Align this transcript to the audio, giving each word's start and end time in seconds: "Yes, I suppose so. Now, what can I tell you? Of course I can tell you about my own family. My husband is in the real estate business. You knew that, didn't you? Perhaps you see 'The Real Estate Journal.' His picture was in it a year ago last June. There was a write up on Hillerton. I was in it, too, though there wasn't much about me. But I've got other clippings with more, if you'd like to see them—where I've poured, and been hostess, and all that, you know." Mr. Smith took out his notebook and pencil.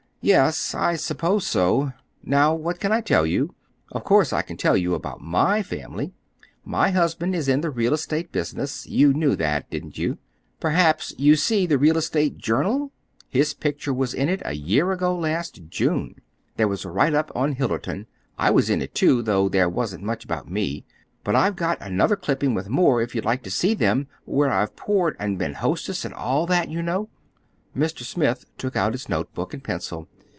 "Yes, 0.23 0.75
I 0.75 0.97
suppose 0.97 1.47
so. 1.47 1.93
Now, 2.23 2.53
what 2.53 2.79
can 2.79 2.91
I 2.91 3.01
tell 3.01 3.25
you? 3.25 3.55
Of 3.91 4.03
course 4.03 4.31
I 4.31 4.43
can 4.43 4.55
tell 4.55 4.77
you 4.77 4.93
about 4.93 5.19
my 5.19 5.57
own 5.57 5.63
family. 5.63 6.13
My 6.63 6.91
husband 6.91 7.33
is 7.33 7.47
in 7.47 7.61
the 7.61 7.71
real 7.71 7.91
estate 7.91 8.31
business. 8.31 8.85
You 8.85 9.13
knew 9.13 9.35
that, 9.37 9.67
didn't 9.71 9.97
you? 9.97 10.19
Perhaps 10.59 11.15
you 11.17 11.35
see 11.35 11.65
'The 11.65 11.79
Real 11.79 11.97
Estate 11.97 12.37
Journal.' 12.37 12.91
His 13.29 13.55
picture 13.55 13.95
was 13.95 14.13
in 14.13 14.29
it 14.29 14.43
a 14.45 14.53
year 14.53 14.91
ago 14.91 15.15
last 15.17 15.59
June. 15.69 16.13
There 16.55 16.67
was 16.67 16.85
a 16.85 16.91
write 16.91 17.15
up 17.15 17.31
on 17.33 17.55
Hillerton. 17.55 18.05
I 18.37 18.51
was 18.51 18.69
in 18.69 18.79
it, 18.83 18.93
too, 18.93 19.23
though 19.23 19.49
there 19.49 19.69
wasn't 19.69 20.03
much 20.03 20.23
about 20.23 20.47
me. 20.47 20.85
But 21.23 21.35
I've 21.35 21.55
got 21.55 21.81
other 21.81 22.15
clippings 22.15 22.53
with 22.55 22.69
more, 22.69 23.01
if 23.01 23.15
you'd 23.15 23.25
like 23.25 23.41
to 23.41 23.49
see 23.49 23.73
them—where 23.73 24.51
I've 24.51 24.75
poured, 24.75 25.15
and 25.19 25.39
been 25.39 25.55
hostess, 25.55 26.05
and 26.05 26.13
all 26.13 26.45
that, 26.45 26.69
you 26.69 26.83
know." 26.83 27.09
Mr. 27.75 27.99
Smith 28.03 28.43
took 28.57 28.75
out 28.75 28.91
his 28.91 29.07
notebook 29.07 29.53
and 29.53 29.63
pencil. 29.63 30.05